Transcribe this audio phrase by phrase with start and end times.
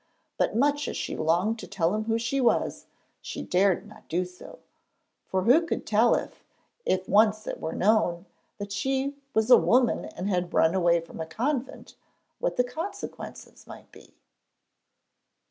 [0.39, 2.87] But much as she longed to tell him who she was,
[3.21, 4.57] she dared not do so,
[5.27, 6.43] for who could tell, if
[6.87, 8.25] it were once known
[8.57, 11.97] that she was a woman and had run away from a convent,
[12.39, 14.15] what the consequences might be?